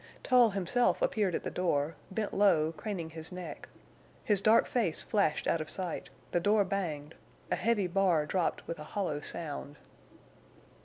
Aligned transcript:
Tull 0.23 0.49
himself 0.49 0.99
appeared 1.03 1.35
at 1.35 1.43
the 1.43 1.51
door, 1.51 1.93
bent 2.09 2.33
low, 2.33 2.71
craning 2.71 3.11
his 3.11 3.31
neck. 3.31 3.69
His 4.23 4.41
dark 4.41 4.65
face 4.65 5.03
flashed 5.03 5.45
out 5.47 5.61
of 5.61 5.69
sight; 5.69 6.09
the 6.31 6.39
door 6.39 6.65
banged; 6.65 7.13
a 7.51 7.55
heavy 7.55 7.85
bar 7.85 8.25
dropped 8.25 8.67
with 8.67 8.79
a 8.79 8.83
hollow 8.97 9.19
sound. 9.19 9.75